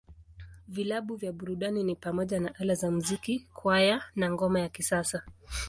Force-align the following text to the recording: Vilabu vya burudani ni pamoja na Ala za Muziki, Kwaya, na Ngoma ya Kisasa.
Vilabu 0.67 1.15
vya 1.15 1.31
burudani 1.33 1.83
ni 1.83 1.95
pamoja 1.95 2.39
na 2.39 2.55
Ala 2.55 2.75
za 2.75 2.91
Muziki, 2.91 3.47
Kwaya, 3.53 4.03
na 4.15 4.31
Ngoma 4.31 4.59
ya 4.59 4.69
Kisasa. 4.69 5.23